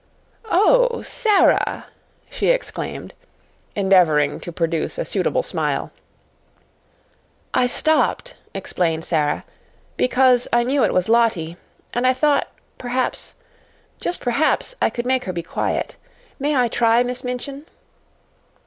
"Oh, 0.49 1.03
Sara!" 1.03 1.85
she 2.27 2.47
exclaimed, 2.47 3.13
endeavoring 3.75 4.39
to 4.39 4.51
produce 4.51 4.97
a 4.97 5.05
suitable 5.05 5.43
smile. 5.43 5.91
"I 7.53 7.67
stopped," 7.67 8.35
explained 8.55 9.05
Sara, 9.05 9.45
"because 9.97 10.47
I 10.51 10.63
knew 10.63 10.83
it 10.83 10.91
was 10.91 11.07
Lottie 11.07 11.55
and 11.93 12.07
I 12.07 12.15
thought, 12.15 12.47
perhaps 12.79 13.35
just 13.99 14.21
perhaps, 14.21 14.75
I 14.81 14.89
could 14.89 15.05
make 15.05 15.25
her 15.25 15.33
be 15.33 15.43
quiet. 15.43 15.97
May 16.39 16.55
I 16.55 16.67
try, 16.67 17.03
Miss 17.03 17.23
Minchin?" 17.23 17.67